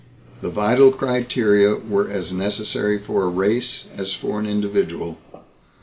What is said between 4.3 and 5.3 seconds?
an individual.